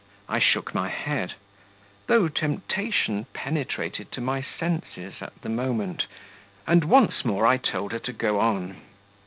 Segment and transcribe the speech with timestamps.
[0.27, 1.35] I shook my head,
[2.07, 6.07] though temptation penetrated to my senses at the moment,
[6.65, 8.77] and once more I told her to go on.